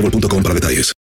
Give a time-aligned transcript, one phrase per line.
[0.00, 0.92] boostmobile.com para detalles.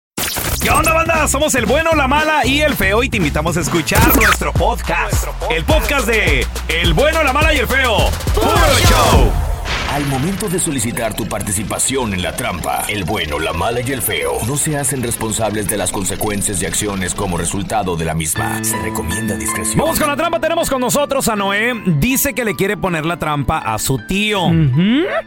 [0.62, 1.28] ¿Qué onda, banda?
[1.28, 5.28] Somos el bueno, la mala y el feo y te invitamos a escuchar nuestro podcast.
[5.50, 8.10] El podcast de El bueno, la mala y el feo.
[8.34, 9.47] ¡Puro show!
[9.94, 14.02] Al momento de solicitar tu participación en la trampa, el bueno, la mala y el
[14.02, 18.64] feo no se hacen responsables de las consecuencias y acciones como resultado de la misma.
[18.64, 19.80] Se recomienda discreción.
[19.80, 20.40] Vamos con la trampa.
[20.40, 21.74] Tenemos con nosotros a Noé.
[21.86, 24.52] Dice que le quiere poner la trampa a su tío.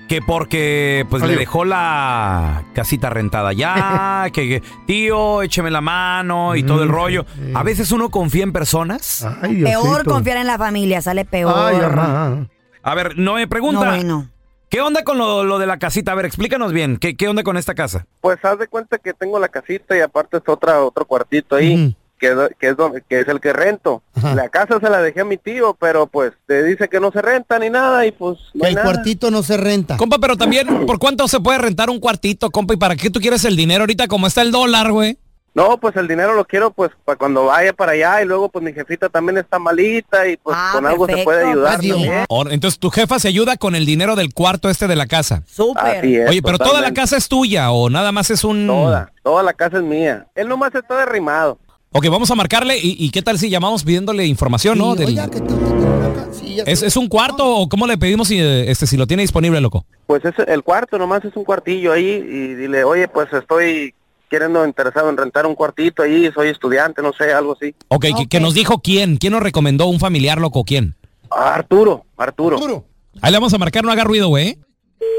[0.08, 4.26] Que porque pues le dejó la casita rentada ya.
[4.32, 7.24] que que, tío, écheme la mano y todo el rollo.
[7.54, 9.26] A veces uno confía en personas.
[9.42, 11.54] Ay, Peor confiar en la familia, sale peor.
[11.56, 12.46] Ay.
[12.82, 13.84] A ver, Noé, pregunta.
[13.84, 14.28] No, bueno.
[14.70, 16.12] ¿Qué onda con lo, lo de la casita?
[16.12, 16.96] A ver, explícanos bien.
[16.96, 18.06] ¿Qué, qué onda con esta casa?
[18.20, 21.96] Pues haz de cuenta que tengo la casita y aparte es otra otro cuartito ahí
[22.20, 24.02] que, que es donde- que es el que rento.
[24.14, 24.34] Ajá.
[24.36, 27.20] La casa se la dejé a mi tío, pero pues te dice que no se
[27.20, 28.84] renta ni nada y pues no el nada.
[28.92, 29.96] cuartito no se renta.
[29.96, 32.74] Compa, pero también, ¿por cuánto se puede rentar un cuartito, compa?
[32.74, 35.18] ¿Y para qué tú quieres el dinero ahorita como está el dólar, güey?
[35.52, 38.64] No, pues el dinero lo quiero pues para cuando vaya para allá y luego pues
[38.64, 42.24] mi jefita también está malita y pues Ah, con algo se puede ayudar también.
[42.28, 45.42] Or- Entonces tu jefa se ayuda con el dinero del cuarto este de la casa.
[45.46, 45.98] Súper.
[45.98, 46.30] Así es.
[46.30, 48.66] Oye, pero toda la casa es tuya o nada más es un...
[48.68, 50.26] Toda, toda la casa es mía.
[50.36, 51.58] Él nomás está derrimado.
[51.92, 54.94] Ok, vamos a marcarle y, y qué tal si llamamos pidiéndole información, ¿no?
[54.94, 55.42] Del- oiga, que.
[56.66, 59.84] ¿Es, es un cuarto o cómo le pedimos si, este, si lo tiene disponible, loco?
[60.06, 63.94] Pues es el cuarto, nomás es un cuartillo ahí y dile, oye, pues estoy
[64.30, 67.74] queriendo interesado en rentar un cuartito ahí, soy estudiante, no sé, algo así.
[67.88, 70.94] Ok, que- Que, nos dijo quién, quién nos recomendó, un familiar, loco, quién.
[71.30, 72.84] Ah, Arturo, Arturo, Arturo.
[73.20, 74.56] Ahí le vamos a marcar, no haga ruido, güey.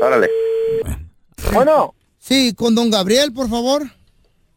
[0.01, 0.29] órale.
[1.53, 3.83] Bueno, Sí, con don Gabriel, por favor.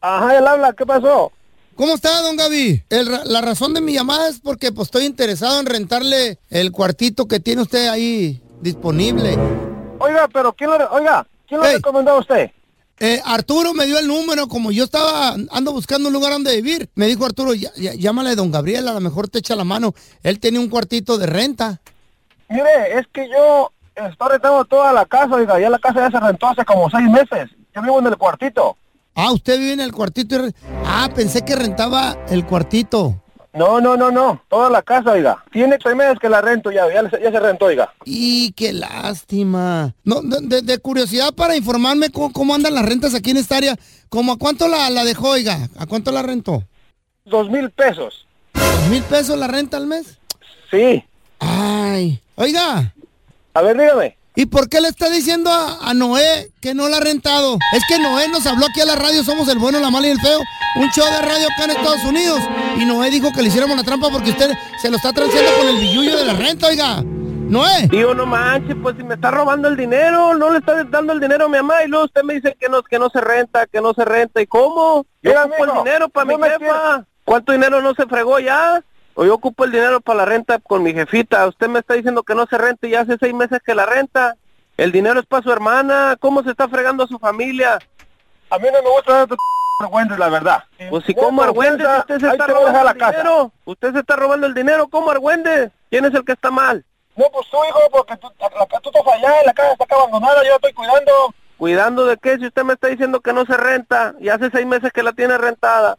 [0.01, 1.31] ajá, él habla, ¿qué pasó?
[1.75, 2.83] ¿Cómo está, don Gaby?
[2.89, 7.27] El la razón de mi llamada es porque pues, estoy interesado en rentarle el cuartito
[7.27, 9.35] que tiene usted ahí disponible.
[9.99, 11.73] Oiga, pero ¿quién lo, oiga, quién Hey.
[11.75, 12.51] recomendó a usted?
[12.99, 16.89] Eh, Arturo me dio el número, como yo estaba, ando buscando un lugar donde vivir.
[16.95, 19.65] Me dijo Arturo, "Ya- ya- llámale a don Gabriel, a lo mejor te echa la
[19.65, 19.93] mano.
[20.23, 21.81] Él tenía un cuartito de renta.
[22.47, 26.25] Mire, es que yo estoy rentando toda la casa, oiga, ya la casa ya se
[26.25, 27.49] rentó hace como seis meses.
[27.75, 28.77] Yo vivo en el cuartito.
[29.13, 30.47] Ah, usted vive en el cuartito.
[30.47, 30.53] y
[30.85, 33.21] Ah, pensé que rentaba el cuartito.
[33.55, 35.43] No, no, no, no, toda la casa, oiga.
[35.51, 37.93] Tiene seis meses que la rento ya, ya, se- ya se rentó, oiga.
[38.03, 39.93] Y qué lástima.
[40.03, 43.75] No, de- de curiosidad para informarme cómo, cómo andan las rentas aquí en esta área.
[44.09, 45.69] ¿Cómo a cuánto la, la dejó, oiga?
[45.77, 46.63] ¿A cuánto la rentó?
[47.23, 48.25] Dos mil pesos.
[48.53, 50.17] ¿Dos mil pesos la renta al mes?
[50.69, 51.03] Sí.
[51.39, 52.19] Ay.
[52.35, 52.93] Oiga,
[53.53, 54.17] A ver, dígame.
[54.35, 57.57] ¿Y por qué le está diciendo a, a Noé que no la ha rentado?
[57.73, 60.11] Es que Noé nos habló aquí a la radio, somos el bueno, la mala y
[60.11, 60.39] el feo.
[60.75, 62.39] Un show de radio acá en Estados Unidos.
[62.77, 64.51] Y Noé dijo que le hiciéramos la trampa porque usted
[64.81, 67.01] se lo está transeando con el billullo de la renta, oiga.
[67.47, 67.87] Noé.
[67.89, 71.19] Tío, no manches, pues si me está robando el dinero, no le está dando el
[71.19, 73.67] dinero a mi mamá y luego usted me dice que no, que no se renta,
[73.67, 74.41] que no se renta.
[74.41, 75.05] ¿Y cómo?
[75.21, 77.05] Yo el dinero para mi jefa.
[77.23, 78.83] ¿Cuánto dinero no se fregó ya?
[79.15, 81.47] O yo ocupo el dinero para la renta con mi jefita.
[81.47, 84.35] Usted me está diciendo que no se renta y hace seis meses que la renta.
[84.77, 86.17] El dinero es para su hermana.
[86.19, 87.79] ¿Cómo se está fregando a su familia?
[88.49, 89.35] A mí no me gusta dar tu
[89.81, 90.63] argüende, la verdad.
[90.89, 93.11] Pues si como por Argüende, si ofensa, usted se está te robando el casa.
[93.11, 93.51] dinero.
[93.63, 94.87] Usted se está robando el dinero.
[94.89, 95.71] ¿Cómo Argüende?
[95.89, 96.83] ¿Quién es el que está mal?
[97.15, 99.95] No, pues tú, hijo, porque tú, la, tú estás allá y la casa está acá
[99.95, 101.11] abandonada, yo la estoy cuidando.
[101.57, 102.37] ¿Cuidando de qué?
[102.37, 105.13] Si usted me está diciendo que no se renta y hace seis meses que la
[105.13, 105.95] tiene rentada.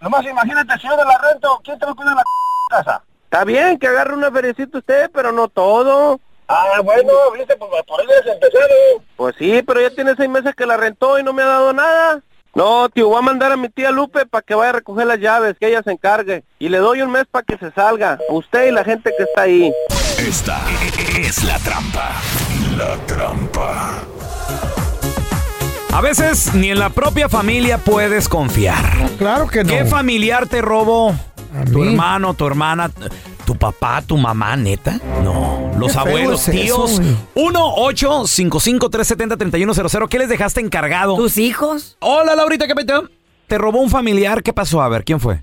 [0.00, 2.22] Nomás imagínate, si yo de la rento, ¿quién te va a cuidar la
[2.70, 3.02] casa?
[3.24, 6.20] Está bien que agarre una feriecita usted, pero no todo.
[6.48, 9.04] Ah, bueno, viste, pues por eso es empezado.
[9.16, 11.72] Pues sí, pero ya tiene seis meses que la rentó y no me ha dado
[11.72, 12.20] nada.
[12.54, 15.20] No, tío, voy a mandar a mi tía Lupe para que vaya a recoger las
[15.20, 16.42] llaves, que ella se encargue.
[16.58, 18.18] Y le doy un mes para que se salga.
[18.30, 19.72] Usted y la gente que está ahí.
[20.18, 20.60] Esta
[21.16, 22.10] es la trampa.
[22.76, 24.00] La trampa.
[25.92, 28.84] A veces ni en la propia familia puedes confiar.
[29.18, 29.70] Claro que no.
[29.70, 31.14] ¿Qué familiar te robó?
[31.54, 31.88] A ¿Tu mí.
[31.88, 32.90] hermano, tu hermana,
[33.44, 34.98] tu papá, tu mamá, neta?
[35.24, 35.70] No.
[35.78, 37.00] Los abuelos, es tíos.
[37.00, 37.16] güey.
[37.52, 40.08] 1-855-370-3100.
[40.08, 41.16] ¿Qué les dejaste encargado?
[41.16, 41.96] ¿Tus hijos?
[42.00, 43.08] Hola, Laurita, ¿qué peteo?
[43.46, 44.42] Te robó un familiar.
[44.42, 44.82] ¿Qué pasó?
[44.82, 45.42] A ver, ¿quién fue?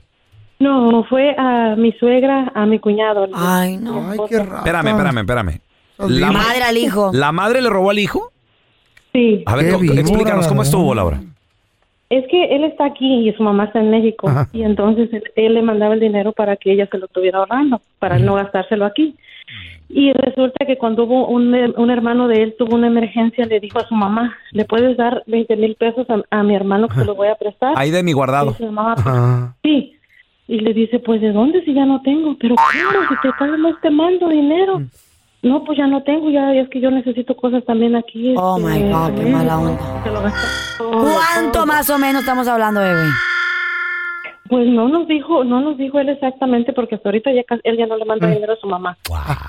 [0.59, 3.27] No, fue a mi suegra, a mi cuñado.
[3.35, 4.09] Ay, no.
[4.09, 4.57] Ay, qué raro.
[4.57, 5.61] Espérame, espérame, espérame.
[5.99, 6.31] La.
[6.31, 7.11] Madre al hijo.
[7.13, 8.31] ¿La madre le robó al hijo?
[9.13, 11.21] Sí, A ver, explícanos, ¿cómo estuvo, Laura?
[12.09, 14.29] Es que él está aquí y su mamá está en México.
[14.29, 14.47] Ajá.
[14.53, 17.81] Y entonces él, él le mandaba el dinero para que ella se lo estuviera ahorrando,
[17.99, 19.15] para no gastárselo aquí.
[19.89, 23.79] Y resulta que cuando hubo un, un hermano de él tuvo una emergencia, le dijo
[23.79, 27.05] a su mamá, ¿le puedes dar 20 mil pesos a, a mi hermano que se
[27.05, 27.73] lo voy a prestar?
[27.77, 28.53] Ahí de mi Y guardado.
[28.59, 29.55] mamá, Ajá.
[29.63, 29.93] sí.
[30.49, 32.35] Y le dice, pues, ¿de dónde si ya no tengo?
[32.39, 34.81] Pero claro, si te estás no te mando dinero.
[35.43, 38.33] No, pues ya no tengo, ya es que yo necesito cosas también aquí.
[38.37, 39.31] Oh, este, my God, qué también.
[39.33, 40.03] mala onda.
[40.03, 40.21] Se lo
[41.03, 41.65] ¿Cuánto todo.
[41.67, 43.05] más o menos estamos hablando, bebé?
[44.49, 47.85] Pues no nos dijo, no nos dijo él exactamente porque hasta ahorita ya él ya
[47.85, 48.07] no le Mm.
[48.07, 48.97] manda dinero a su mamá.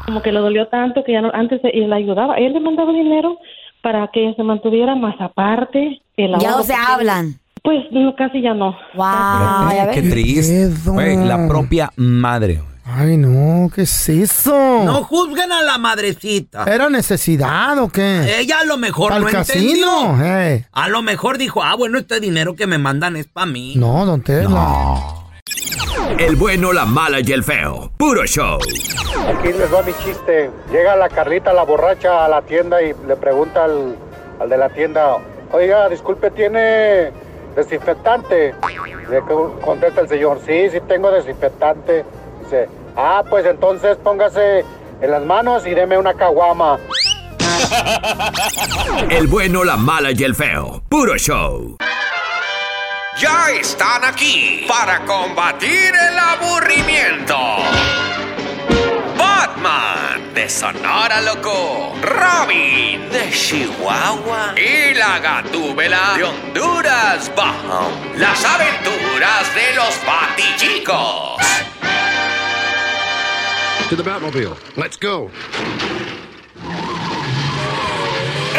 [0.06, 2.92] Como que le dolió tanto que ya no, antes él la ayudaba, él le mandaba
[2.92, 3.38] dinero
[3.80, 6.00] para que ella se mantuviera más aparte.
[6.16, 7.34] El Ya no se hablan.
[7.62, 8.76] Pues no, casi ya no.
[8.94, 10.68] Wow, Qué triste.
[11.24, 12.60] la propia madre.
[13.00, 14.82] Ay, no, ¿qué es eso?
[14.84, 16.64] No juzguen a la madrecita.
[16.64, 18.38] ¿Era necesidad o qué?
[18.40, 20.14] Ella a lo mejor ¿Al no casino?
[20.16, 20.66] entendió.
[20.72, 23.74] A lo mejor dijo, ah, bueno, este dinero que me mandan es para mí.
[23.76, 24.96] No, don Tela.
[26.18, 27.92] El bueno, la mala y el feo.
[27.96, 28.58] Puro show.
[29.28, 30.50] Aquí les va mi chiste.
[30.72, 33.94] Llega la Carlita, la borracha, a la tienda y le pregunta al,
[34.40, 35.18] al de la tienda,
[35.52, 37.12] oiga, disculpe, ¿tiene
[37.54, 38.54] desinfectante?
[39.10, 42.04] Le co- contesta el señor, sí, sí tengo desinfectante.
[42.42, 42.68] Dice,
[42.98, 44.64] ah, pues entonces póngase
[45.00, 46.78] en las manos y deme una caguama.
[49.10, 50.82] El bueno, la mala y el feo.
[50.88, 51.76] Puro show.
[53.20, 57.36] Ya están aquí para combatir el aburrimiento.
[59.16, 67.90] Batman de Sonora Loco, Robin de Chihuahua y la Gatúbela de Honduras Bajo.
[68.16, 71.38] Las aventuras de los Batichicos.
[73.88, 74.54] To the Batmobile.
[74.76, 75.30] Let's go.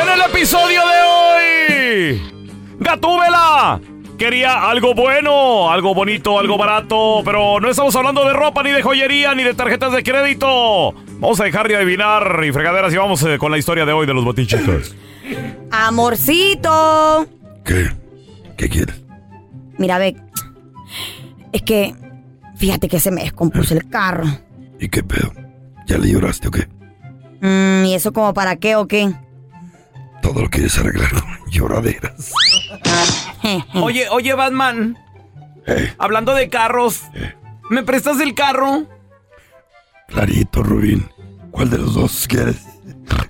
[0.02, 2.22] En el episodio de hoy,
[2.80, 3.80] Gatúbela
[4.18, 8.82] quería algo bueno, algo bonito, algo barato, pero no estamos hablando de ropa, ni de
[8.82, 10.94] joyería, ni de tarjetas de crédito.
[11.20, 14.08] Vamos a dejar de adivinar y fregaderas y vamos eh, con la historia de hoy
[14.08, 14.96] de los botichicos.
[15.72, 17.28] Amorcito.
[17.64, 17.92] ¿Qué?
[18.58, 19.00] ¿Qué quieres?
[19.78, 20.16] Mira, ve.
[21.52, 21.94] Es que,
[22.58, 24.26] fíjate que se me descompuso el carro.
[24.80, 25.32] ¿Y qué pedo?
[25.86, 26.68] ¿Ya le lloraste o qué?
[27.42, 29.14] Mm, ¿Y eso como para qué o qué?
[30.22, 32.32] Todo lo quieres arreglar con lloraderas.
[33.74, 34.98] Oye, oye, Batman,
[35.66, 37.04] Eh, hablando de carros,
[37.70, 38.86] ¿me prestas el carro?
[40.08, 41.08] clarito, Rubín.
[41.52, 42.66] ¿Cuál de los dos quieres?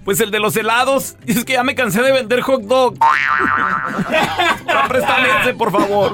[0.06, 1.16] Pues el de los helados.
[1.26, 2.96] Es que ya me cansé de vender hot dog.
[4.90, 6.14] Préstame ese, por favor.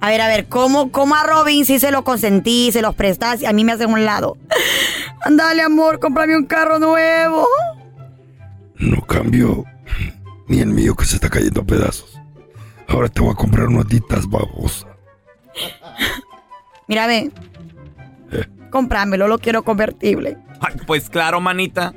[0.00, 3.42] A ver, a ver, ¿cómo, cómo a Robin sí se lo consentí, se los prestas
[3.42, 4.36] y a mí me hacen un lado?
[5.22, 7.46] Ándale, amor, cómprame un carro nuevo.
[8.76, 9.64] No cambio
[10.46, 12.18] ni el mío que se está cayendo a pedazos.
[12.86, 14.86] Ahora te voy a comprar unas ditas babosa.
[16.86, 17.30] Mira, ve.
[18.70, 20.38] Cómpramelo, lo quiero convertible.
[20.60, 21.92] Ay, pues claro, manita.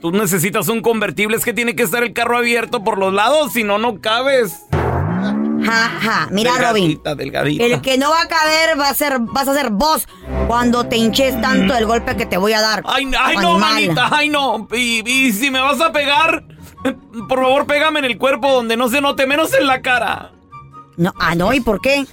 [0.00, 3.52] Tú necesitas un convertible, es que tiene que estar el carro abierto por los lados,
[3.52, 4.64] si no, no cabes.
[5.64, 6.28] Ja, ja.
[6.30, 7.00] Mira, Robin.
[7.16, 7.64] delgadita.
[7.64, 10.06] El que no va a caber va a ser, vas a ser vos
[10.46, 12.82] cuando te hinches tanto el golpe que te voy a dar.
[12.86, 14.68] Ay, ay, no, manita, ay, no.
[14.72, 16.44] Y, y si me vas a pegar,
[16.84, 16.96] eh,
[17.28, 20.32] por favor, pégame en el cuerpo donde no se note, menos en la cara.
[20.96, 22.06] No, ah, no, ¿y por qué?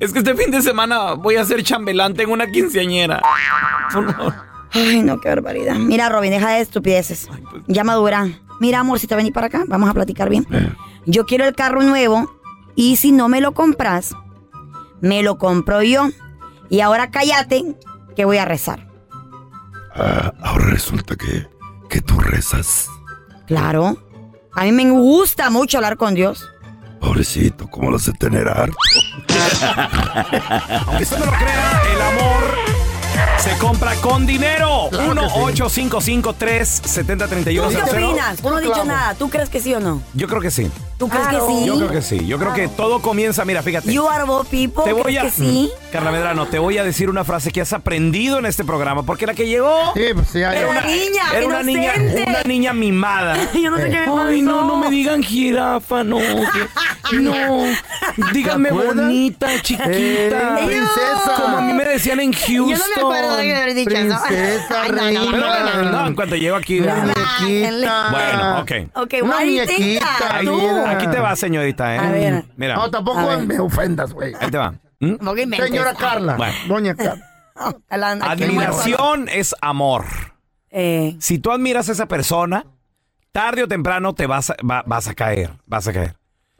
[0.00, 3.22] Es que este fin de semana voy a ser chambelán, tengo una quinceañera.
[3.92, 4.34] Por favor.
[4.72, 5.76] Ay, no, qué barbaridad.
[5.76, 7.28] Mira, Robin, deja de estupideces.
[7.66, 8.28] Ya madura.
[8.60, 9.64] Mira, amorcito, vení para acá.
[9.66, 10.46] Vamos a platicar bien.
[11.06, 12.35] Yo quiero el carro nuevo
[12.76, 14.14] y si no me lo compras,
[15.00, 16.10] me lo compro yo.
[16.68, 17.76] Y ahora cállate
[18.14, 18.88] que voy a rezar.
[19.94, 21.48] Ah, ahora resulta que,
[21.88, 22.88] que tú rezas.
[23.46, 23.96] Claro.
[24.54, 26.48] A mí me gusta mucho hablar con Dios.
[27.00, 28.76] Pobrecito, ¿cómo lo hace tener harto?
[30.86, 32.65] Aunque usted no lo crea, el amor
[33.38, 34.88] se compra con dinero.
[34.90, 35.62] Claro que sí.
[35.62, 37.44] 1-855-370-3100.
[37.44, 38.36] ¿Tú qué opinas?
[38.40, 39.14] Tú no has dicho nada.
[39.14, 40.02] ¿Tú crees que sí o no?
[40.14, 40.70] Yo creo que sí.
[40.98, 41.66] ¿Tú crees que sí?
[41.66, 42.26] Yo creo que sí.
[42.26, 43.92] Yo creo que todo comienza, mira, fíjate.
[43.92, 44.84] You are both people.
[44.84, 45.22] Te voy ¿Crees a.
[45.24, 45.70] que sí?
[45.96, 49.24] Carla Medrano, te voy a decir una frase que has aprendido en este programa, porque
[49.26, 49.94] la que llegó.
[49.94, 51.92] Sí, pues ya, Era una niña, Era una niña,
[52.26, 53.34] una niña mimada.
[53.54, 54.66] Yo no sé qué me Ay, no, pasó.
[54.66, 56.18] no me digan jirafa, no.
[56.18, 57.32] que- no.
[58.34, 59.88] Díganme bonita, chiquita.
[59.90, 61.34] Eh, princesa.
[61.42, 62.68] Como a mí me decían en Houston.
[62.68, 64.18] Yo no me acuerdo de haber dicho eso.
[64.26, 65.20] Princesa, Ay, no, no, reina.
[65.24, 66.80] no, Pero, no, no, no, en cuanto llego aquí.
[66.80, 68.72] Bueno, ok.
[68.96, 70.38] Ok, Una muñequita,
[70.90, 71.98] aquí te va, señorita, ¿eh?
[71.98, 72.44] A ver.
[72.56, 74.34] Mira, No, tampoco me ofendas, güey.
[74.38, 74.74] ahí te va.
[75.00, 75.14] ¿Mm?
[75.38, 75.68] Inventes.
[75.68, 76.36] Señora Carla.
[76.36, 76.54] Bueno.
[76.68, 77.24] Doña Carla.
[77.90, 80.04] Admiración es amor.
[80.70, 82.66] Eh, Si tú admiras a esa persona,
[83.32, 86.16] tarde o temprano te vas a, va- vas a caer, vas a caer.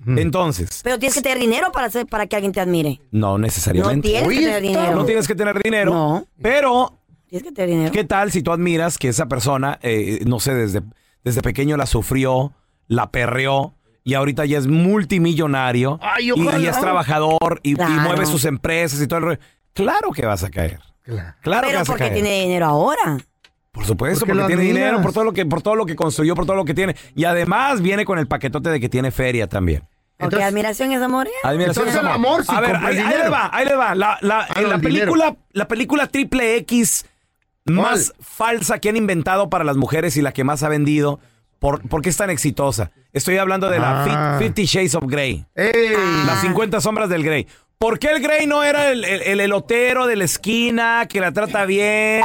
[0.06, 3.00] Entonces, pero tienes que tener dinero para, hacer, para que alguien te admire.
[3.10, 4.08] no No necesariamente.
[4.08, 4.94] tienes Oye, que tener dinero.
[4.94, 6.26] No tienes que tener dinero, No.
[6.40, 7.92] pero Tienes que tener dinero.
[7.92, 10.82] ¿qué tal si tú admiras que esa persona, eh, no sé, desde,
[11.24, 12.52] desde pequeño la sufrió,
[12.88, 13.74] la perreó
[14.06, 19.06] y ahorita ya es multimillonario Ay, y, y es trabajador y, mueve sus empresas y
[19.06, 19.40] todo el rollo?
[19.74, 20.78] Claro que vas a caer.
[21.02, 21.34] Claro.
[21.42, 22.14] Claro que pero vas a porque caer.
[22.14, 23.18] tiene dinero ahora.
[23.72, 24.74] Por supuesto, Porque tiene admiras.
[24.74, 26.96] dinero, por todo lo que, por todo lo que construyó, por todo lo que tiene.
[27.14, 29.80] Y además viene con el paquetote de que tiene feria también.
[30.16, 31.26] Porque Entonces- admiración es amor.
[31.26, 31.30] ¿eh?
[31.42, 33.94] Admiración Entonces es el amor sí A ver, ahí, le va, ahí le va.
[33.94, 37.04] La, la- Ah, en no, la el película, la película triple X
[37.66, 41.20] más falsa que han inventado para las mujeres y la que más ha vendido.
[41.58, 42.90] ¿Por, por qué es tan exitosa?
[43.12, 44.38] Estoy hablando de la Ah.
[44.38, 45.44] Fi- Fifty Shades of Grey.
[45.54, 45.72] Ey.
[46.26, 47.46] Las 50 sombras del Grey.
[47.78, 51.32] ¿Por qué el Grey no era el, el- el elotero de la esquina que la
[51.32, 52.22] trata bien,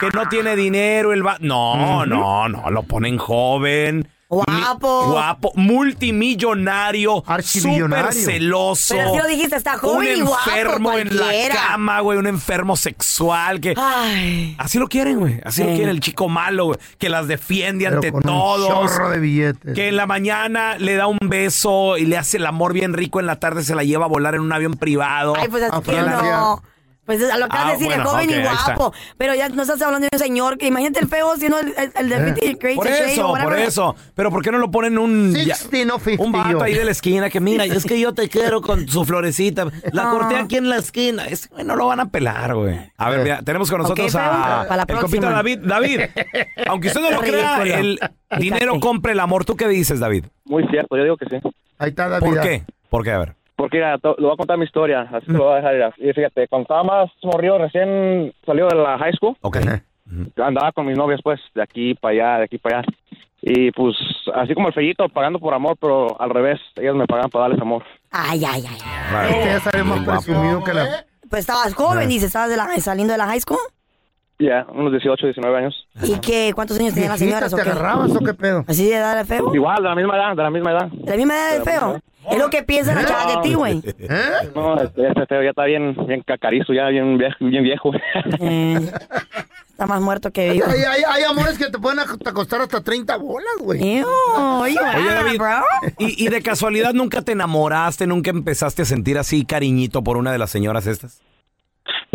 [0.00, 1.12] que no tiene dinero?
[1.12, 4.08] El va no, no, no, lo ponen joven.
[4.30, 5.06] Guapo.
[5.06, 8.12] mi- guapo, multimillonario, Archimillonario.
[8.12, 8.94] súper celoso.
[8.94, 12.26] Pero si lo dijiste, está joven un y guapo, enfermo en la cama, güey, un
[12.26, 14.54] enfermo sexual que Ay.
[14.58, 15.40] así lo quieren, güey.
[15.44, 15.76] Así lo Sí.
[15.76, 18.68] quiere el chico malo, güey, que las defiende Pero ante con todos.
[18.68, 19.74] un chorro de billetes.
[19.74, 23.20] Que en la mañana le da un beso y le hace el amor bien rico,
[23.20, 25.34] en la tarde se la lleva a volar en un avión privado.
[25.38, 26.62] Ay, pues así que no.
[27.08, 28.92] Pues a lo que Ah, vas a decir, bueno, es joven y guapo.
[29.16, 32.12] Pero ya no estás hablando de un señor que imagínate el feo, sino el, el,
[32.12, 32.58] el de Eh.
[32.58, 33.96] Crazy por eso, por eso.
[34.14, 36.22] Pero ¿por qué no lo ponen un ya- 60, no 50.
[36.22, 36.62] un vato yo.
[36.62, 39.64] ahí de la esquina que mira, es que yo te quiero con su florecita.
[39.92, 40.10] La Ah.
[40.10, 41.24] corté aquí en la esquina.
[41.24, 42.78] Es, no lo van a pelar, güey.
[42.98, 45.30] A ver, mira, tenemos con nosotros a para la el compita.
[45.30, 45.60] David.
[45.62, 46.00] David,
[46.68, 47.98] aunque usted no lo crea, el
[48.38, 49.46] dinero compra el amor.
[49.46, 50.26] ¿Tú qué dices, David?
[50.44, 51.36] Muy cierto, yo digo que sí.
[51.78, 52.26] Ahí está David.
[52.26, 52.64] ¿Por qué?
[52.90, 53.12] ¿Por qué?
[53.12, 53.37] A ver.
[53.68, 56.08] Porque mira, le voy a contar mi historia, así te lo voy a dejar ir.
[56.08, 59.58] Y fíjate, cuando estaba más morrido, recién salió de la high school, Ok.
[59.58, 59.82] Ajá.
[60.42, 62.88] andaba con mis novias, pues, de aquí para allá, de aquí para allá.
[63.42, 63.94] Y pues,
[64.34, 67.60] así como el fellito, pagando por amor, pero al revés, ellas me pagan para darles
[67.60, 67.84] amor.
[68.10, 68.78] Ay, ay, ay.
[69.14, 69.30] ay.
[69.30, 70.04] Este ya guapo.
[70.24, 71.04] presumido que la...
[71.28, 73.58] Pues estabas joven, dice, estabas de la, saliendo de la high school.
[74.40, 75.88] Ya, unos 18, 19 años.
[76.02, 76.52] ¿Y qué?
[76.54, 77.52] ¿Cuántos años Viejita, señoras?
[77.52, 77.70] o ¿Te qué?
[77.70, 78.64] agarrabas o qué pedo?
[78.68, 79.52] ¿Así de edad de feo?
[79.52, 80.88] Igual, de la misma edad, de la misma edad.
[80.92, 82.00] ¿De la misma edad de feo?
[82.30, 83.82] Es lo que piensan las chavas de ti, güey.
[83.84, 84.50] ¿Eh?
[84.54, 87.36] No, este, este feo ya está bien, bien cacarizo, ya bien viejo.
[87.40, 87.90] Bien viejo.
[88.40, 88.78] Eh,
[89.70, 90.66] está más muerto que vivo.
[90.68, 91.98] Hay, hay, hay amores que te pueden
[92.32, 93.98] costar hasta 30 bolas, güey.
[93.98, 94.06] Ew,
[94.60, 95.62] oye, Oye, David, bro.
[95.98, 100.30] ¿y, y de casualidad nunca te enamoraste, nunca empezaste a sentir así cariñito por una
[100.30, 101.20] de las señoras estas?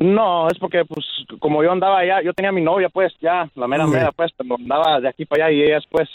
[0.03, 1.05] No, es porque, pues,
[1.39, 4.55] como yo andaba allá, yo tenía mi novia, pues, ya, la mera mera, pues, pero
[4.55, 6.09] andaba de aquí para allá y ellas, pues,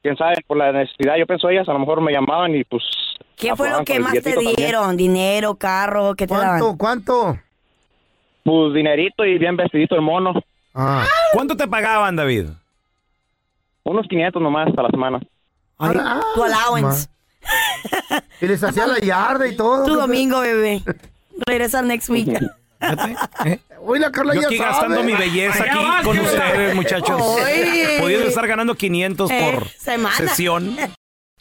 [0.00, 2.84] quién sabe, por la necesidad, yo pienso ellas, a lo mejor me llamaban y, pues...
[3.36, 4.54] ¿Qué fue lo que más te también.
[4.54, 4.96] dieron?
[4.96, 6.14] ¿Dinero, carro?
[6.14, 6.60] ¿Qué te daban?
[6.60, 6.78] ¿Cuánto?
[6.78, 7.38] ¿Cuánto?
[8.44, 10.32] Pues, dinerito y bien vestidito el mono.
[10.72, 11.04] Ah.
[11.32, 12.46] ¿Cuánto te pagaban, David?
[13.82, 15.18] Unos 500 nomás a la semana.
[15.78, 17.08] Ay, Ah, Tu allowance.
[18.40, 19.84] Y les hacía la yarda y todo.
[19.84, 20.80] Tu ¿qué domingo, bebé.
[21.44, 22.28] Regresa next week.
[22.80, 23.16] fíjate,
[23.50, 23.60] ¿eh?
[23.80, 24.70] Uy, la Carla Yo ya aquí sabe.
[24.70, 27.20] gastando mi belleza aquí con ustedes, muchachos.
[28.00, 30.16] Pudiendo estar ganando 500 Eh, por semana.
[30.16, 30.76] sesión.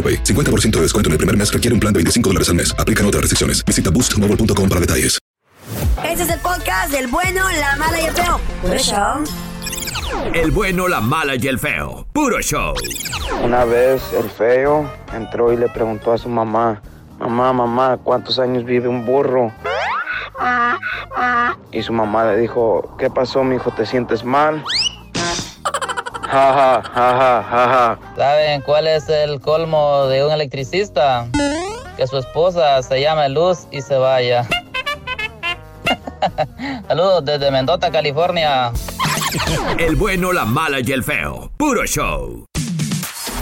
[0.00, 0.24] AroPay.
[0.24, 2.74] 50% de descuento en el primer mes requiere un plan de 25 dólares al mes.
[2.78, 3.62] Aplican otras restricciones.
[3.66, 5.18] Visita boostmobile.com para detalles.
[6.04, 8.40] Este es el podcast del bueno, la mala y el feo.
[8.62, 9.24] Por eso.
[10.34, 12.06] El bueno, la mala y el feo.
[12.12, 12.74] Puro show.
[13.44, 16.82] Una vez el feo entró y le preguntó a su mamá,
[17.18, 19.52] mamá, mamá, ¿cuántos años vive un burro?
[21.72, 23.70] Y su mamá le dijo, ¿qué pasó, mi hijo?
[23.70, 24.64] ¿Te sientes mal?
[26.30, 27.98] Ja, ja, ja, ja, ja, ja.
[28.16, 31.26] ¿Saben cuál es el colmo de un electricista?
[31.96, 34.46] Que su esposa se llame Luz y se vaya.
[36.88, 38.70] Saludos desde Mendota, California.
[39.76, 41.50] El bueno, la mala y el feo.
[41.56, 42.46] Puro show.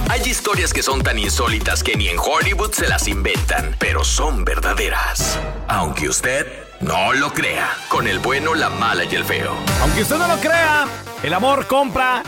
[0.08, 4.46] Hay historias que son tan insólitas que ni en Hollywood se las inventan, pero son
[4.46, 5.38] verdaderas.
[5.68, 6.46] Aunque usted
[6.80, 9.52] no lo crea, con el bueno, la mala y el feo.
[9.82, 10.86] Aunque usted no lo crea,
[11.22, 12.22] el amor compra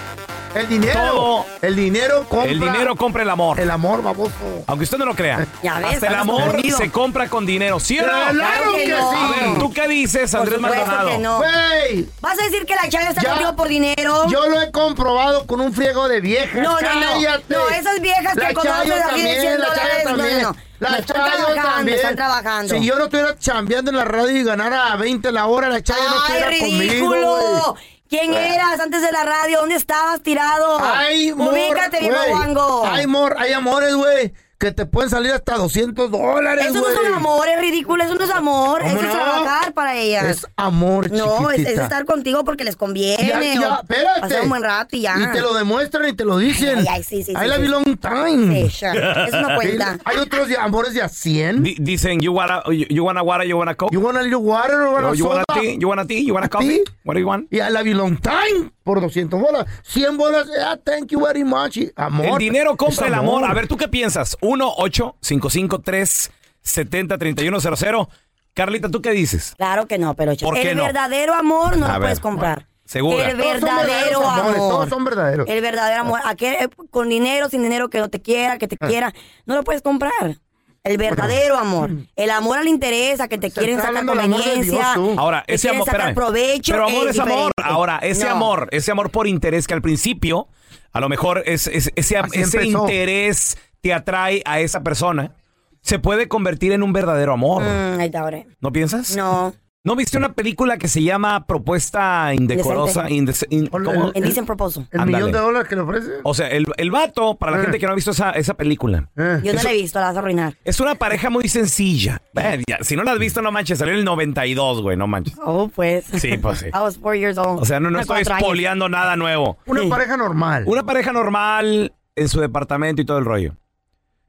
[0.55, 1.01] El dinero.
[1.01, 1.47] Todo.
[1.63, 2.51] El dinero compra.
[2.51, 3.61] El dinero compra el amor.
[3.61, 4.33] El amor, baboso.
[4.67, 5.47] Aunque usted no lo crea.
[5.63, 6.79] Ya ves, Hasta el amor confundido.
[6.79, 7.79] se compra con dinero.
[7.79, 8.09] ¿Sí o no?
[8.33, 9.11] Claro que no.
[9.13, 9.17] sí.
[9.21, 11.09] A ver, ¿tú qué dices, Por Andrés supuesto Maldonado?
[11.11, 11.37] que no.
[11.39, 12.09] Güey.
[12.21, 13.31] ¿Vas a decir que la chava está Ya.
[13.31, 14.27] contigo por dinero?
[14.29, 16.55] Yo lo he comprobado con un friego de viejas.
[16.63, 17.01] No, no, no.
[17.13, 17.45] Cállate.
[17.55, 20.11] No, esas viejas que La conoces Chayo aquí de también, 100 la Chayo dólares, no,
[20.17, 20.43] también.
[20.43, 20.57] no, no.
[20.81, 21.97] La No, están Chayo trabajando, también.
[21.99, 22.75] están trabajando.
[22.75, 25.83] Si yo no estuviera chambeando en la radio y ganara a 20 la hora, la
[25.83, 27.11] Chayo no ¡Ay, estuviera ridículo!
[27.11, 28.00] conmigo, güey.
[28.11, 29.61] ¿Quién eras antes de la radio?
[29.61, 30.81] ¿Dónde estabas tirado?
[30.83, 32.85] Ay, mor, Ubícate, guango.
[32.85, 36.95] Ay, mor, hay amores, güey, que te pueden salir hasta 200 dólares, Eso no güey.
[36.95, 39.13] son amores, ridículo, eso no es amor, ¿Cómo eso es no?
[39.13, 40.25] trabajar para ellas.
[40.27, 43.27] Es amor, no, es, es estar contigo porque les conviene.
[43.27, 44.21] Ya, ya, espérate.
[44.21, 45.17] Pasar un buen rato y ya.
[45.19, 46.79] Y te lo demuestran y te lo dicen.
[46.79, 47.63] Ay, ay, sí, sí, I sí, love sí.
[47.65, 48.69] you long time.
[48.69, 49.27] Sí, sure.
[49.29, 49.99] Eso no cuenta.
[50.05, 51.63] Hay otros de- amores de a 100.
[51.63, 53.93] Di- dicen, you wanna, you, you wanna water, you wanna coke?
[53.95, 56.21] You want a little water or want No, a you wanna tea, you wanna tea,
[56.27, 56.83] you wanna ¿A coffee?
[57.05, 57.47] What do you want?
[57.51, 59.67] Y I love you long time por 200 bolas.
[59.85, 61.79] 100 bolas, ah, thank you very much.
[61.97, 62.27] Amor.
[62.27, 63.45] El dinero compra el amor.
[63.45, 64.37] A ver, ¿tú qué piensas?
[64.41, 66.31] 1 8 55 3
[66.63, 68.09] 70 31 00
[68.53, 69.55] Carlita, ¿tú qué dices?
[69.57, 70.85] Claro que no, pero ¿Por qué el no?
[70.85, 72.67] verdadero amor no A lo ver, puedes comprar.
[72.85, 73.31] ¿Segura?
[73.31, 74.71] El Todos verdadero amores, amor.
[74.71, 75.47] todos son verdaderos.
[75.49, 76.21] El verdadero amor.
[76.25, 78.89] Aquel, eh, con dinero, sin dinero, que no te quiera, que te Ah.
[78.89, 79.15] quiera.
[79.47, 80.39] No lo puedes comprar.
[80.83, 81.91] El verdadero amor.
[82.17, 84.95] El amor al interés, a que te quieren está sacar hablando del amor de conveniencia.
[84.95, 85.21] Dios, tú.
[85.21, 86.15] Ahora, te ese quieren amor, sacar espérame.
[86.15, 86.73] provecho.
[86.73, 87.29] Pero amor es, amor.
[87.29, 87.53] diferente.
[87.63, 88.31] Ahora, ese No.
[88.31, 90.49] amor, ese amor por interés que al principio,
[90.93, 92.83] a lo mejor es, es- ese, Así ese empezó.
[92.89, 95.35] interés te atrae a esa persona,
[95.83, 97.63] se puede convertir en un verdadero amor.
[97.63, 98.45] Mm, ahí está, ahora.
[98.61, 99.15] ¿No piensas?
[99.17, 99.55] No.
[99.83, 103.09] ¿No viste una película que se llama Propuesta Indecorosa?
[103.09, 103.27] In-
[103.69, 104.11] ¿cómo?
[104.15, 104.87] En Dicen Proposal.
[104.91, 106.11] El millón de dólares que le ofrece.
[106.23, 107.63] O sea, el, el vato, para la Eh.
[107.63, 110.17] gente que no ha visto esa, esa película, Yo no la he visto, la vas
[110.17, 110.55] a arruinar.
[110.65, 112.21] es una pareja muy sencilla.
[112.37, 115.07] Eh, ya, si no la has visto, no manches, salió en el 92, güey, no
[115.07, 115.35] manches.
[115.43, 116.05] Oh, pues.
[116.05, 116.67] Sí, pues sí.
[116.75, 117.63] I was four years old.
[117.63, 118.29] O sea, no, no estoy años.
[118.39, 119.57] espoleando nada nuevo.
[119.65, 120.65] Una pareja normal.
[120.67, 123.57] Una pareja normal en su departamento y todo el rollo.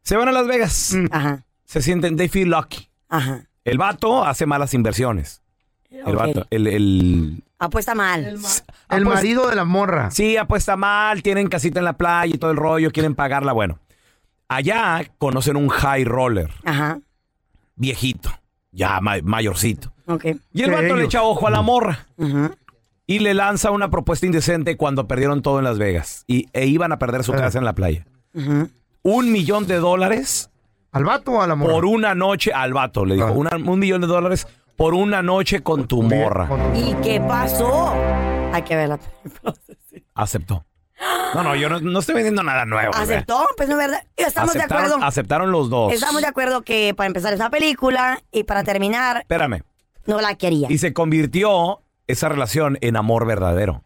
[0.02, 0.96] Se van a Las Vegas.
[1.12, 2.88] Ajá, Se sienten, they feel lucky.
[3.10, 3.48] ajá.
[3.64, 5.41] El vato hace malas inversiones.
[5.92, 8.38] El vato, el, el- Apuesta mal.
[8.90, 10.10] El marido de la morra.
[10.10, 13.52] Sí, apuesta mal, tienen casita en la playa y todo el rollo, quieren pagarla.
[13.54, 13.78] Bueno,
[14.48, 17.00] allá conocen un high roller, Ajá,
[17.76, 18.32] viejito,
[18.72, 19.94] ya ma- mayorcito.
[20.08, 20.26] ok.
[20.54, 22.52] Y el ¿Qué vato le echa ojo a la morra Ajá.
[23.06, 26.92] y le lanza una propuesta indecente cuando perdieron todo en Las Vegas y, e iban
[26.92, 27.38] a perder su Eh.
[27.38, 28.06] casa en la playa.
[28.36, 28.68] Ajá.
[29.04, 30.50] Un millón de dólares
[30.92, 31.74] ¿Al vato o a la morra?
[31.74, 33.32] por una noche al vato, le dijo, Ah.
[33.32, 34.48] una- un millón de dólares
[34.82, 36.50] por una noche con tu morra.
[36.74, 37.94] ¿Y qué pasó?
[38.52, 38.98] Hay que verla.
[40.16, 40.66] Aceptó.
[41.36, 42.92] No, no, yo no, no estoy vendiendo nada nuevo.
[42.96, 43.46] ¿Aceptó?
[43.58, 44.04] Pues no es verdad.
[44.18, 45.06] Estamos de aceptaron, acuerdo.
[45.06, 45.94] aceptaron los dos.
[45.94, 49.62] Estamos de acuerdo que para empezar es una película y para terminar Espérame.
[50.08, 50.66] no la quería.
[50.72, 53.84] Y se convirtió esa relación en amor verdadero.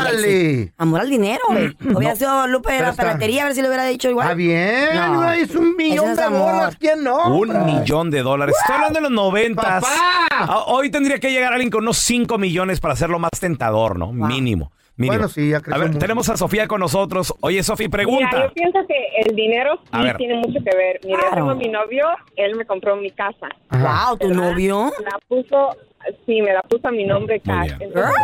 [0.00, 0.72] ¡Órale!
[0.78, 1.76] Amor al dinero, güey.
[1.96, 4.26] Hubiera sido Lupe de la está- peratería a ver si lo hubiera dicho igual.
[4.26, 5.22] Está bien, No.
[5.22, 6.52] güey, es un millón es de amor.
[6.52, 7.36] bolas, ¿quién no?
[7.36, 8.54] Un millón de dólares.
[8.60, 9.82] Estoy hablando de los noventas.
[9.82, 10.26] ¡Papá!
[10.30, 14.12] Ah, Hoy tendría que llegar alguien con unos 5 millones para hacerlo más tentador, ¿no?
[14.12, 14.70] Mínimo.
[14.98, 15.98] Mi Bueno, sí, ya A ver, mucho.
[15.98, 17.34] tenemos a Sofía con nosotros.
[17.40, 18.44] Oye, Sofía, Mira, pregunta.
[18.46, 18.94] yo pienso que
[19.28, 21.00] el dinero sí tiene mucho que ver.
[21.04, 21.34] Mira, yo Claro.
[21.34, 22.06] tengo a mi novio,
[22.36, 23.46] él me compró mi casa.
[23.72, 24.90] Wow, ¿tu novio?
[25.04, 25.76] La puso,
[26.24, 27.72] sí, me la puso a mi nombre cash.
[27.78, 28.14] Entonces,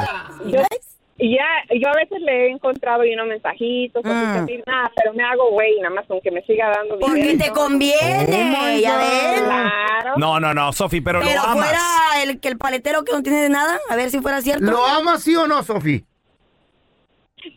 [0.46, 0.60] yo,
[1.18, 1.44] y ya,
[1.78, 4.44] yo a veces le he encontrado y unos mensajitos, cositas Mm.
[4.44, 7.44] así, nada, pero me hago güey, nada más con que me siga dando Porque dinero.
[7.44, 9.42] te conviene, Oh ya ves.
[9.42, 10.12] Claro.
[10.16, 11.66] No, no, no, Sofi, pero, Pero lo amas.
[11.66, 14.64] fuera el que el paletero que no tiene de nada, a ver si fuera cierto.
[14.70, 16.04] ¿Lo amas sí o no, Sofi?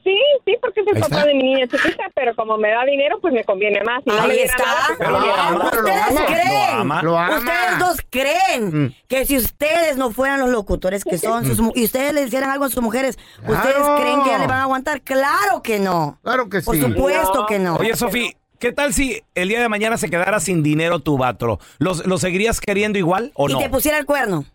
[0.03, 1.27] Sí, sí, porque es el Ahí papá está.
[1.27, 4.03] de mi niña chiquita, pero como me da dinero, pues me conviene más.
[4.03, 4.63] Si no Ahí me diera está.
[4.65, 5.69] nada, pues me Pero lo conviene ama, más.
[5.69, 6.25] pero lo Ustedes ama.
[6.25, 7.01] creen, Lo ama.
[7.03, 7.37] Lo ama.
[7.37, 8.95] ustedes dos creen Mm.
[9.07, 12.49] que si ustedes no fueran los locutores que son sus mu- y ustedes le hicieran
[12.49, 13.17] algo a sus mujeres,
[13.47, 13.95] ¿ustedes Claro.
[14.01, 15.01] creen que ya le van a aguantar?
[15.01, 16.19] Claro que no.
[16.23, 16.81] Claro que Por sí.
[16.81, 17.45] supuesto No.
[17.45, 17.75] que no.
[17.75, 21.59] Oye, Sofi, ¿qué tal si el día de mañana se quedara sin dinero tu vato?
[21.77, 23.59] ¿Los, ¿Lo seguirías queriendo igual o y no?
[23.59, 24.45] te pusiera el cuerno.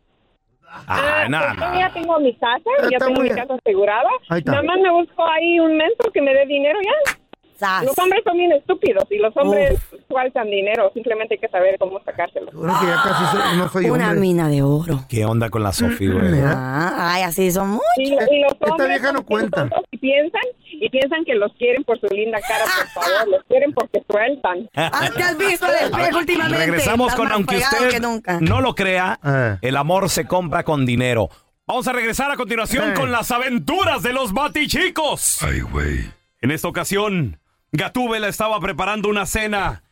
[0.86, 1.78] Ah, nada, pues yo nada.
[1.78, 4.08] ya tengo mi casa, ya tengo mi casa asegurada.
[4.44, 7.19] Nada más me busco ahí un mentor que me dé dinero ya.
[7.60, 7.84] Sas.
[7.84, 10.90] Los hombres son bien estúpidos y los hombres sueltan dinero.
[10.94, 12.50] Simplemente hay que saber cómo sacárselo.
[12.50, 14.20] Que ya casi soy- no soy Una hombre.
[14.20, 15.04] mina de oro.
[15.08, 16.40] ¿Qué onda con la Sofi, güey?
[16.44, 17.80] Ah, ay, así son muy.
[17.98, 19.60] Y, y los Esta hombres vieja no son bien cuenta.
[19.68, 20.42] tontos Y piensan,
[20.72, 23.28] y piensan que los quieren por su linda cara, por favor.
[23.28, 24.68] Los quieren porque sueltan.
[24.74, 26.58] Ah, ¿Te has visto el A ver, espejo últimamente?
[26.66, 28.38] Regresamos Estás con, más aunque fregado usted que nunca.
[28.40, 29.58] no lo crea, Eh.
[29.62, 31.28] el amor se compra con dinero.
[31.66, 32.94] Vamos a regresar a continuación Eh.
[32.94, 35.42] con las aventuras de los batichicos.
[35.42, 36.00] Ay, güey.
[36.40, 37.38] En esta ocasión,
[37.72, 39.82] Gatúbela estaba preparando una cena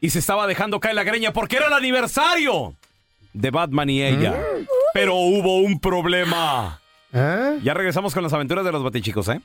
[0.00, 2.74] y se estaba dejando caer la greña porque era el aniversario
[3.32, 4.34] de Batman y ella.
[4.92, 6.80] Pero hubo un problema.
[7.12, 7.58] ¿Eh?
[7.62, 9.40] Ya regresamos con las aventuras de los batichicos, ¿eh?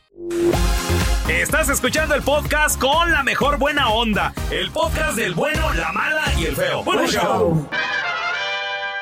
[1.30, 4.34] Estás escuchando el podcast con la mejor buena onda.
[4.50, 6.84] El podcast del bueno, la mala y el feo.
[6.84, 7.70] Bueno, show.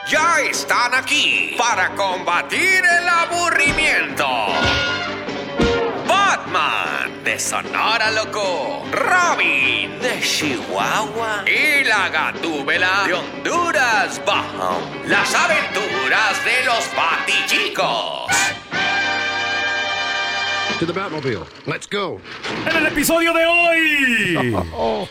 [0.07, 4.25] Ya están aquí para combatir el aburrimiento.
[6.39, 14.79] Batman de Sonora Loco, Robin de Chihuahua y la Gatúbela de Honduras Bajo.
[15.05, 18.31] Las aventuras de los Batichicos.
[20.79, 21.45] To the Batmobile.
[21.65, 22.21] Let's go.
[22.69, 24.55] En el episodio de hoy,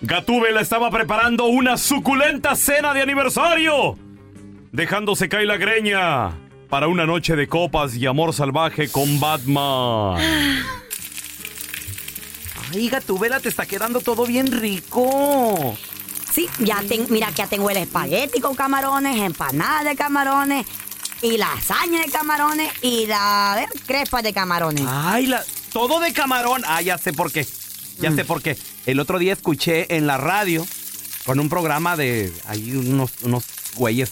[0.00, 3.96] Gatúbela estaba preparando una suculenta cena de aniversario,
[4.72, 6.32] dejándose caer la greña
[6.72, 10.16] para una noche de copas y amor salvaje con Batman.
[12.72, 15.76] Ay, Gatúbela, te está quedando todo bien rico.
[16.32, 20.64] Sí, ya ten- mira que ya tengo el espagueti con camarones, empanada de camarones,
[21.20, 24.86] y lasaña de camarones, y la a ver, crepa de camarones.
[24.88, 26.62] Ay, la, todo de camarón.
[26.66, 27.46] Ah, ya sé por qué.
[28.00, 28.56] Ya sé por qué.
[28.86, 30.66] El otro día escuché en la radio
[31.26, 34.10] con un programa de ahí unos, unos güeyes.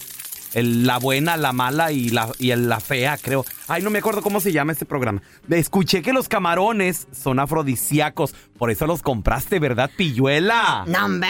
[0.53, 3.45] El- la buena, la mala y la, y el- la fea, creo.
[3.67, 5.21] Ay, no me acuerdo cómo se llama este programa.
[5.49, 8.33] Escuché que los camarones son afrodisíacos.
[8.57, 10.83] Por eso los compraste, ¿verdad, pilluela?
[10.87, 11.29] No, hombre,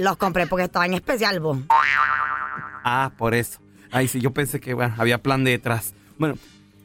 [0.00, 1.58] los compré porque estaban en especial, vos.
[2.84, 3.60] Ah, por eso.
[3.90, 5.94] Ay, sí, yo pensé que bueno, había plan detrás.
[6.18, 6.36] Bueno,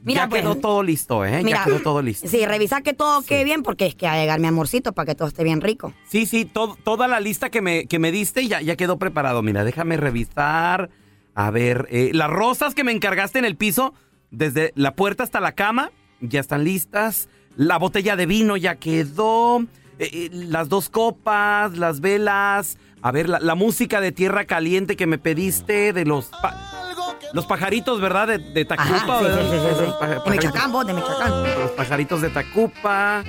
[0.05, 1.41] Mira, ya pues, quedó todo listo, ¿eh?
[1.43, 2.27] Mira, ya quedó todo listo.
[2.27, 5.05] Sí, revisa que todo quede bien porque es que va a llegar mi amorcito para
[5.07, 5.93] que todo esté bien rico.
[6.09, 9.41] Sí, sí, to- toda la lista que me, que me diste ya, ya quedó preparado.
[9.41, 10.89] Mira, déjame revisar.
[11.35, 13.93] A ver, eh, las rosas que me encargaste en el piso,
[14.31, 15.91] desde la puerta hasta la cama,
[16.21, 17.27] ya están listas.
[17.55, 19.61] La botella de vino ya quedó.
[19.99, 22.77] Eh, eh, las dos copas, las velas.
[23.01, 26.25] A ver, la, la música de tierra caliente que me pediste, de los...
[26.41, 26.69] pa-
[27.33, 28.27] los pajaritos, ¿verdad?
[28.27, 28.95] De, de Tacupa.
[28.95, 29.41] Ajá, sí, ¿verdad?
[29.41, 29.85] sí, sí, sí, sí.
[29.85, 30.29] Los paja- De.
[30.31, 31.43] Michoacán, vos, de Michoacán.
[31.59, 33.23] Los pajaritos de Tacupa,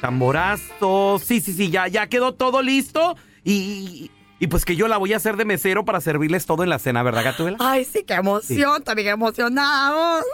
[0.00, 1.20] tamborazo.
[1.24, 3.16] Sí, sí, sí, ya, ya quedó todo listo.
[3.44, 4.10] Y,
[4.40, 6.78] y pues que yo la voy a hacer de mesero para servirles todo en la
[6.78, 7.58] cena, ¿verdad, Gatúbela?
[7.60, 10.24] Ay, sí, qué emoción, también emocionados.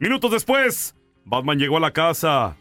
[0.00, 2.56] Minutos después, Batman llegó a la casa.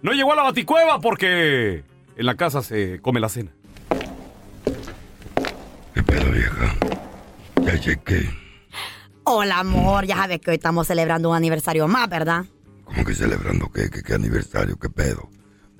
[0.00, 1.84] No llegó a la baticueva porque
[2.16, 3.52] en la casa se come la cena.
[7.62, 8.30] Ya chequé.
[9.24, 12.44] Hola, amor, ya sabes que hoy estamos celebrando un aniversario más, ¿verdad?
[12.84, 13.90] ¿Cómo que celebrando qué?
[13.90, 14.78] ¿Qué, qué aniversario?
[14.78, 15.28] ¿Qué pedo?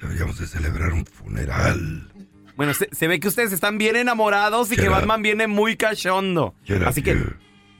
[0.00, 2.12] Deberíamos de celebrar un funeral.
[2.56, 6.54] Bueno, se, se ve que ustedes están bien enamorados y que Batman viene muy cachondo.
[6.86, 7.16] Así que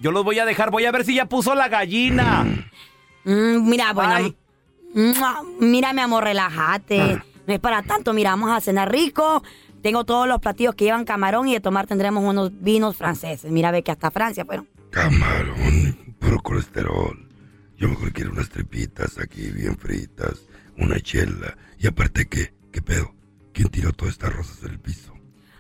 [0.01, 0.71] yo los voy a dejar.
[0.71, 2.45] Voy a ver si ya puso la gallina.
[3.25, 4.35] Mm, mira, bueno.
[5.61, 7.23] Mira, mi amor, relájate.
[7.47, 8.13] No es para tanto.
[8.13, 9.43] Mira, vamos a cenar rico.
[9.83, 13.51] Tengo todos los platillos que llevan camarón y de tomar tendremos unos vinos franceses.
[13.51, 14.69] Mira, ve que hasta Francia fueron.
[14.91, 17.29] Camarón, puro colesterol.
[17.77, 21.57] Yo mejor quiero unas tripitas aquí bien fritas, una chela.
[21.79, 22.53] Y aparte, ¿qué?
[22.73, 23.15] ¿Qué pedo?
[23.57, 25.15] ¿Quién tiró todas estas rosas del piso?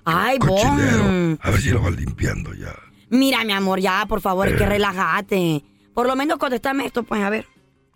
[0.04, 1.38] Ay, Cochinero.
[1.40, 2.74] A ver si lo van limpiando ya.
[3.08, 5.64] Mira, mi amor, ya, por favor, es que relájate.
[5.94, 7.46] Por lo menos contestame esto, pues, a ver.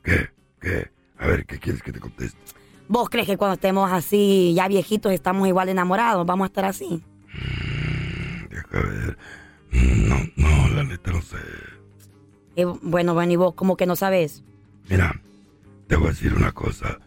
[0.03, 0.31] ¿Qué?
[0.59, 0.91] ¿Qué?
[1.19, 2.39] A ver, ¿qué quieres que te conteste?
[2.89, 6.25] ¿Vos crees que cuando estemos así, ya viejitos, estamos igual enamorados?
[6.25, 7.05] ¿Vamos a estar así?
[8.49, 9.19] Deja ver.
[9.71, 11.37] No, no, la neta no sé.
[12.57, 14.43] Eh, bueno, bueno, ¿y vos cómo que no sabes?
[14.89, 15.21] Mira,
[15.89, 16.99] te voy a decir una cosa.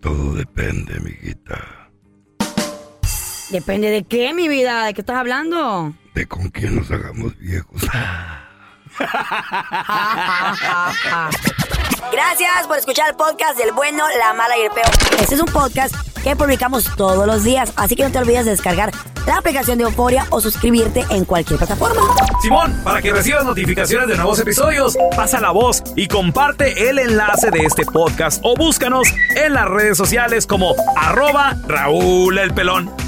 [0.00, 1.87] Todo depende, mijita.
[3.50, 5.94] Depende de qué, mi vida, ¿de qué estás hablando?
[6.14, 7.80] De con quién nos hagamos viejos.
[12.12, 14.90] Gracias por escuchar el podcast del bueno, la mala y el peor.
[15.18, 18.50] Este es un podcast que publicamos todos los días, así que no te olvides de
[18.50, 18.90] descargar
[19.26, 22.02] la aplicación de Euforia o suscribirte en cualquier plataforma.
[22.42, 27.50] Simón, para que recibas notificaciones de nuevos episodios, pasa la voz y comparte el enlace
[27.50, 33.07] de este podcast o búscanos en las redes sociales como arroba Raúl el Pelón.